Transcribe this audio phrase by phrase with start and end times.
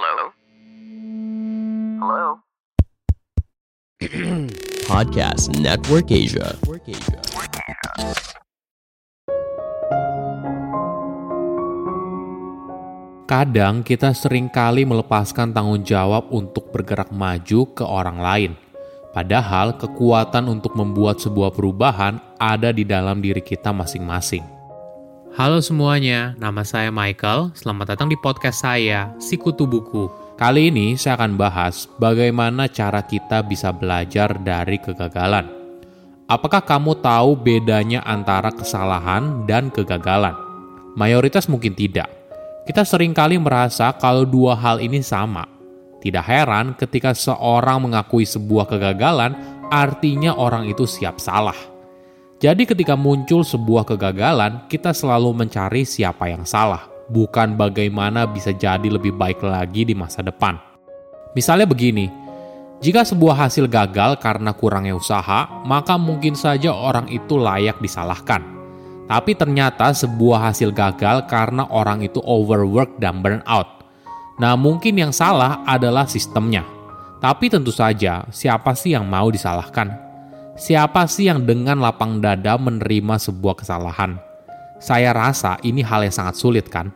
[0.00, 0.32] Hello?
[2.00, 2.28] Hello?
[4.88, 6.56] Podcast Network Asia.
[13.28, 18.52] Kadang kita sering kali melepaskan tanggung jawab untuk bergerak maju ke orang lain.
[19.12, 24.59] Padahal kekuatan untuk membuat sebuah perubahan ada di dalam diri kita masing-masing.
[25.30, 27.54] Halo semuanya, nama saya Michael.
[27.54, 30.10] Selamat datang di podcast saya, Sikutu Buku.
[30.34, 35.46] Kali ini saya akan bahas bagaimana cara kita bisa belajar dari kegagalan.
[36.26, 40.34] Apakah kamu tahu bedanya antara kesalahan dan kegagalan?
[40.98, 42.10] Mayoritas mungkin tidak.
[42.66, 45.46] Kita sering kali merasa kalau dua hal ini sama.
[46.02, 49.38] Tidak heran ketika seorang mengakui sebuah kegagalan,
[49.70, 51.69] artinya orang itu siap salah.
[52.40, 58.88] Jadi ketika muncul sebuah kegagalan, kita selalu mencari siapa yang salah, bukan bagaimana bisa jadi
[58.88, 60.56] lebih baik lagi di masa depan.
[61.36, 62.08] Misalnya begini,
[62.80, 68.40] jika sebuah hasil gagal karena kurangnya usaha, maka mungkin saja orang itu layak disalahkan.
[69.04, 73.84] Tapi ternyata sebuah hasil gagal karena orang itu overwork dan burnout.
[74.40, 76.64] Nah, mungkin yang salah adalah sistemnya.
[77.20, 80.09] Tapi tentu saja, siapa sih yang mau disalahkan?
[80.60, 84.20] Siapa sih yang dengan lapang dada menerima sebuah kesalahan?
[84.76, 86.92] Saya rasa ini hal yang sangat sulit kan?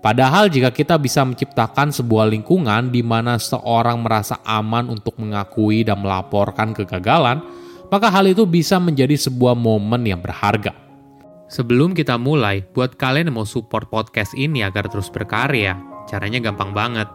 [0.00, 6.00] Padahal jika kita bisa menciptakan sebuah lingkungan di mana seorang merasa aman untuk mengakui dan
[6.00, 7.44] melaporkan kegagalan,
[7.92, 10.72] maka hal itu bisa menjadi sebuah momen yang berharga.
[11.52, 15.76] Sebelum kita mulai, buat kalian yang mau support podcast ini agar terus berkarya,
[16.08, 17.12] caranya gampang banget.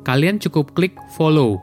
[0.00, 1.60] Kalian cukup klik follow.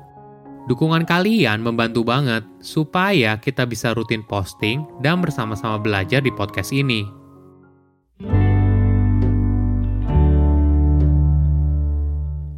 [0.64, 7.04] Dukungan kalian membantu banget supaya kita bisa rutin posting dan bersama-sama belajar di podcast ini.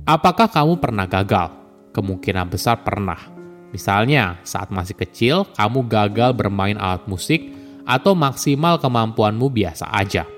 [0.05, 1.49] Apakah kamu pernah gagal?
[1.97, 3.17] Kemungkinan besar pernah.
[3.73, 7.41] Misalnya, saat masih kecil, kamu gagal bermain alat musik
[7.89, 10.29] atau maksimal kemampuanmu biasa aja.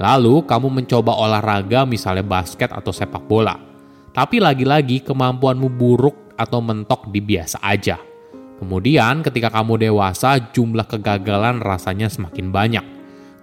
[0.00, 3.60] Lalu, kamu mencoba olahraga misalnya basket atau sepak bola.
[4.16, 7.98] Tapi lagi-lagi kemampuanmu buruk atau mentok di biasa aja.
[8.58, 12.84] Kemudian, ketika kamu dewasa, jumlah kegagalan rasanya semakin banyak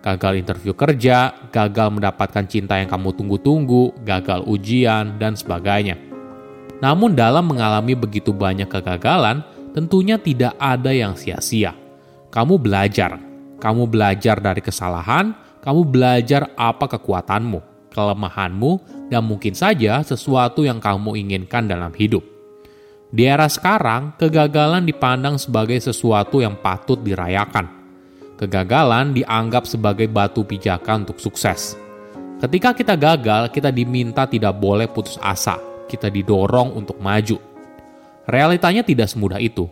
[0.02, 5.96] gagal interview kerja, gagal mendapatkan cinta yang kamu tunggu-tunggu, gagal ujian, dan sebagainya.
[6.82, 9.46] Namun, dalam mengalami begitu banyak kegagalan,
[9.78, 11.78] tentunya tidak ada yang sia-sia.
[12.34, 13.22] Kamu belajar,
[13.62, 18.72] kamu belajar dari kesalahan, kamu belajar apa kekuatanmu, kelemahanmu,
[19.14, 22.26] dan mungkin saja sesuatu yang kamu inginkan dalam hidup.
[23.12, 27.82] Di era sekarang, kegagalan dipandang sebagai sesuatu yang patut dirayakan
[28.42, 31.78] Kegagalan dianggap sebagai batu pijakan untuk sukses.
[32.42, 35.62] Ketika kita gagal, kita diminta tidak boleh putus asa.
[35.86, 37.38] Kita didorong untuk maju.
[38.26, 39.70] Realitanya tidak semudah itu.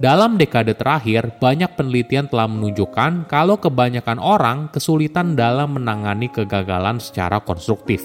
[0.00, 7.44] Dalam dekade terakhir, banyak penelitian telah menunjukkan kalau kebanyakan orang kesulitan dalam menangani kegagalan secara
[7.44, 8.00] konstruktif.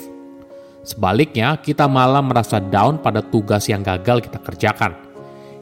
[0.83, 5.13] Sebaliknya, kita malah merasa down pada tugas yang gagal kita kerjakan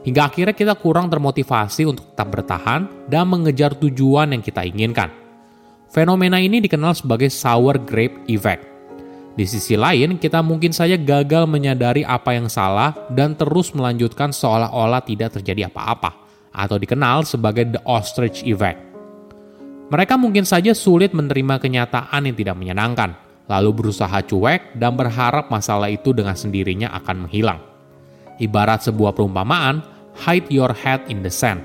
[0.02, 5.10] hingga akhirnya kita kurang termotivasi untuk tetap bertahan dan mengejar tujuan yang kita inginkan.
[5.92, 8.64] Fenomena ini dikenal sebagai sour grape effect.
[9.31, 15.04] Di sisi lain, kita mungkin saja gagal menyadari apa yang salah dan terus melanjutkan seolah-olah
[15.08, 16.12] tidak terjadi apa-apa,
[16.52, 18.80] atau dikenal sebagai the ostrich effect.
[19.92, 23.16] Mereka mungkin saja sulit menerima kenyataan yang tidak menyenangkan,
[23.51, 27.59] lalu berusaha cuek dan berharap masalah itu dengan sendirinya akan menghilang.
[28.39, 29.84] Ibarat sebuah perumpamaan,
[30.23, 31.59] hide your head in the sand.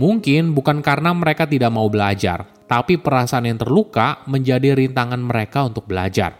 [0.00, 5.84] Mungkin bukan karena mereka tidak mau belajar, tapi perasaan yang terluka menjadi rintangan mereka untuk
[5.84, 6.32] belajar.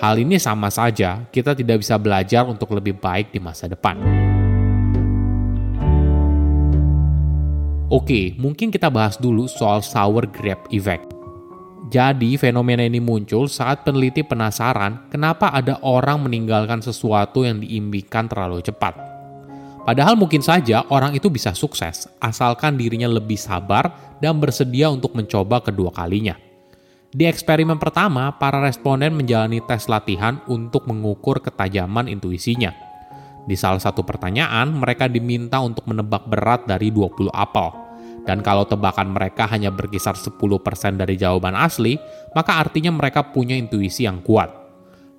[0.00, 4.00] Hal ini sama saja, kita tidak bisa belajar untuk lebih baik di masa depan.
[7.92, 11.21] Oke, mungkin kita bahas dulu soal sour grape effect.
[11.92, 18.64] Jadi, fenomena ini muncul saat peneliti penasaran kenapa ada orang meninggalkan sesuatu yang diimpikan terlalu
[18.64, 18.96] cepat.
[19.84, 25.60] Padahal mungkin saja orang itu bisa sukses, asalkan dirinya lebih sabar dan bersedia untuk mencoba
[25.60, 26.32] kedua kalinya.
[27.12, 32.72] Di eksperimen pertama, para responden menjalani tes latihan untuk mengukur ketajaman intuisinya.
[33.44, 37.81] Di salah satu pertanyaan, mereka diminta untuk menebak berat dari 20 apel.
[38.22, 40.38] Dan kalau tebakan mereka hanya berkisar 10%
[40.94, 41.98] dari jawaban asli,
[42.38, 44.62] maka artinya mereka punya intuisi yang kuat.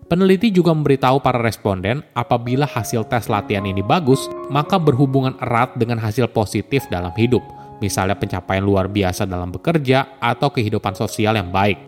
[0.07, 5.97] Peneliti juga memberitahu para responden apabila hasil tes latihan ini bagus, maka berhubungan erat dengan
[5.99, 7.41] hasil positif dalam hidup,
[7.79, 11.79] misalnya pencapaian luar biasa dalam bekerja atau kehidupan sosial yang baik.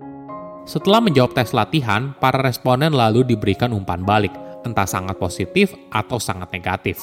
[0.65, 4.33] Setelah menjawab tes latihan, para responden lalu diberikan umpan balik.
[4.65, 6.97] entah sangat positif atau sangat negatif.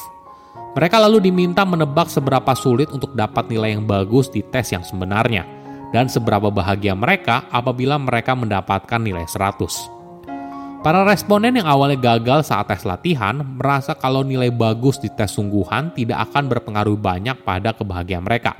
[0.73, 5.45] Mereka lalu diminta menebak seberapa sulit untuk dapat nilai yang bagus di tes yang sebenarnya,
[5.93, 10.81] dan seberapa bahagia mereka apabila mereka mendapatkan nilai 100.
[10.83, 15.93] Para responden yang awalnya gagal saat tes latihan merasa kalau nilai bagus di tes sungguhan
[15.95, 18.57] tidak akan berpengaruh banyak pada kebahagiaan mereka.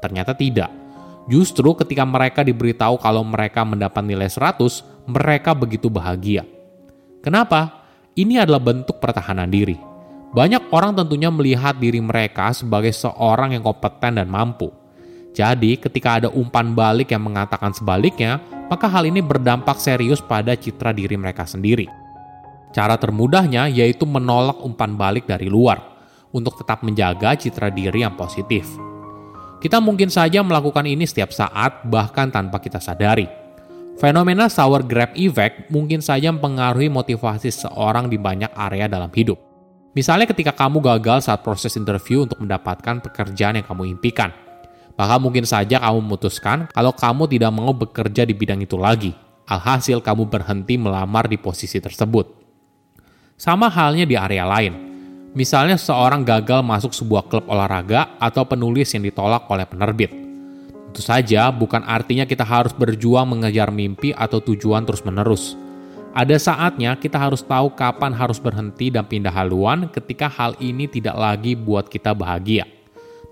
[0.00, 0.70] Ternyata tidak.
[1.28, 6.48] Justru ketika mereka diberitahu kalau mereka mendapat nilai 100, mereka begitu bahagia.
[7.20, 7.84] Kenapa?
[8.14, 9.93] Ini adalah bentuk pertahanan diri.
[10.34, 14.66] Banyak orang tentunya melihat diri mereka sebagai seorang yang kompeten dan mampu.
[15.30, 20.90] Jadi, ketika ada umpan balik yang mengatakan sebaliknya, maka hal ini berdampak serius pada citra
[20.90, 21.86] diri mereka sendiri.
[22.74, 25.78] Cara termudahnya yaitu menolak umpan balik dari luar
[26.34, 28.66] untuk tetap menjaga citra diri yang positif.
[29.62, 33.30] Kita mungkin saja melakukan ini setiap saat, bahkan tanpa kita sadari.
[34.02, 39.53] Fenomena sour grab effect mungkin saja mempengaruhi motivasi seorang di banyak area dalam hidup.
[39.94, 44.34] Misalnya ketika kamu gagal saat proses interview untuk mendapatkan pekerjaan yang kamu impikan.
[44.94, 49.14] Bahkan mungkin saja kamu memutuskan kalau kamu tidak mau bekerja di bidang itu lagi.
[49.46, 52.26] Alhasil kamu berhenti melamar di posisi tersebut.
[53.38, 54.94] Sama halnya di area lain
[55.34, 60.14] Misalnya seorang gagal masuk sebuah klub olahraga atau penulis yang ditolak oleh penerbit.
[60.94, 65.58] Tentu saja bukan artinya kita harus berjuang mengejar mimpi atau tujuan terus-menerus.
[66.14, 71.18] Ada saatnya kita harus tahu kapan harus berhenti dan pindah haluan ketika hal ini tidak
[71.18, 72.70] lagi buat kita bahagia.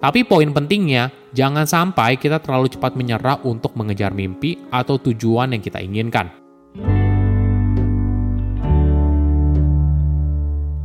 [0.02, 5.62] Tapi poin pentingnya, jangan sampai kita terlalu cepat menyerah untuk mengejar mimpi atau tujuan yang
[5.62, 6.26] kita inginkan.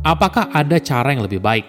[0.06, 1.66] Apakah ada cara yang lebih baik?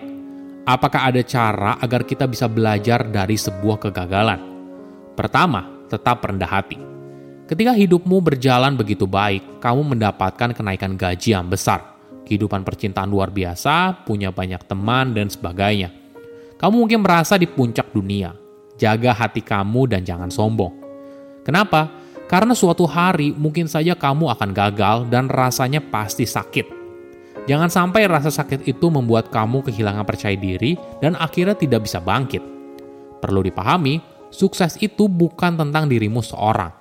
[0.70, 4.38] Apakah ada cara agar kita bisa belajar dari sebuah kegagalan?
[5.18, 6.89] Pertama, tetap rendah hati.
[7.50, 11.98] Ketika hidupmu berjalan begitu baik, kamu mendapatkan kenaikan gaji yang besar,
[12.30, 15.90] kehidupan percintaan luar biasa, punya banyak teman, dan sebagainya.
[16.62, 18.38] Kamu mungkin merasa di puncak dunia.
[18.78, 20.78] Jaga hati kamu dan jangan sombong.
[21.42, 21.90] Kenapa?
[22.30, 26.80] Karena suatu hari mungkin saja kamu akan gagal dan rasanya pasti sakit
[27.50, 32.46] Jangan sampai rasa sakit itu membuat kamu kehilangan percaya diri dan akhirnya tidak bisa bangkit.
[33.18, 33.98] Perlu dipahami,
[34.30, 36.79] sukses itu bukan tentang dirimu seorang.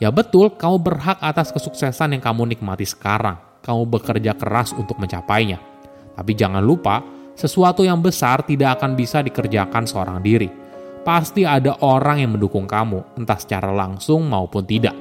[0.00, 3.36] Ya betul, kamu berhak atas kesuksesan yang kamu nikmati sekarang.
[3.60, 5.60] Kamu bekerja keras untuk mencapainya.
[6.16, 7.04] Tapi jangan lupa,
[7.36, 10.48] sesuatu yang besar tidak akan bisa dikerjakan seorang diri.
[11.04, 14.96] Pasti ada orang yang mendukung kamu, entah secara langsung maupun tidak.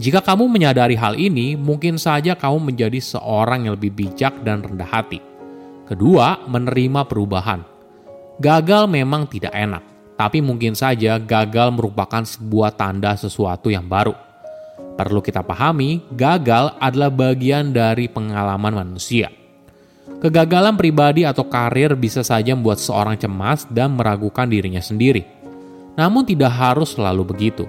[0.00, 4.88] Jika kamu menyadari hal ini, mungkin saja kamu menjadi seorang yang lebih bijak dan rendah
[4.88, 5.20] hati.
[5.84, 7.60] Kedua, menerima perubahan.
[8.40, 9.84] Gagal memang tidak enak,
[10.20, 14.12] tapi mungkin saja gagal merupakan sebuah tanda sesuatu yang baru.
[15.00, 19.32] Perlu kita pahami, gagal adalah bagian dari pengalaman manusia.
[20.20, 25.24] Kegagalan pribadi atau karir bisa saja membuat seorang cemas dan meragukan dirinya sendiri.
[25.96, 27.64] Namun, tidak harus selalu begitu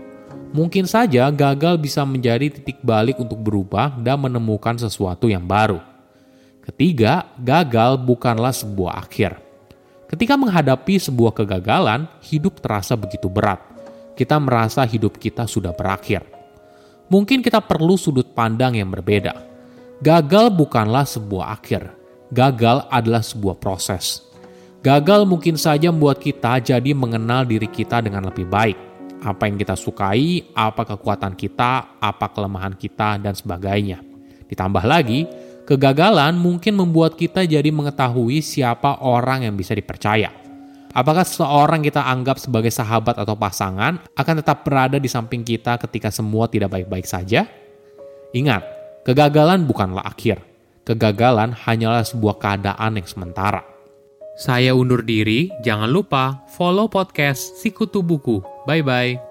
[0.51, 5.79] mungkin saja gagal bisa menjadi titik balik untuk berubah dan menemukan sesuatu yang baru.
[6.61, 9.50] Ketiga, gagal bukanlah sebuah akhir.
[10.11, 13.63] Ketika menghadapi sebuah kegagalan, hidup terasa begitu berat.
[14.11, 16.27] Kita merasa hidup kita sudah berakhir.
[17.07, 19.31] Mungkin kita perlu sudut pandang yang berbeda.
[20.03, 21.95] Gagal bukanlah sebuah akhir.
[22.27, 24.19] Gagal adalah sebuah proses.
[24.83, 29.77] Gagal mungkin saja membuat kita jadi mengenal diri kita dengan lebih baik apa yang kita
[29.77, 34.01] sukai, apa kekuatan kita, apa kelemahan kita, dan sebagainya.
[34.49, 35.29] Ditambah lagi,
[35.65, 40.31] kegagalan mungkin membuat kita jadi mengetahui siapa orang yang bisa dipercaya.
[40.91, 46.11] Apakah seseorang kita anggap sebagai sahabat atau pasangan akan tetap berada di samping kita ketika
[46.11, 47.47] semua tidak baik-baik saja?
[48.35, 48.63] Ingat,
[49.07, 50.43] kegagalan bukanlah akhir.
[50.83, 53.63] Kegagalan hanyalah sebuah keadaan yang sementara.
[54.35, 58.43] Saya undur diri, jangan lupa follow podcast Sikutu Buku.
[58.67, 59.30] Bye-bye.